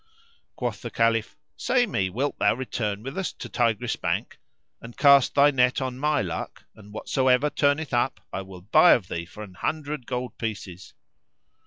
[0.55, 4.39] Quoth the Caliph, "Say me, wilt thou return with us to Tigris' bank
[4.81, 9.09] and cast thy net on my luck, and whatsoever turneth up I will buy of
[9.09, 10.95] thee for an hundred gold pieces?"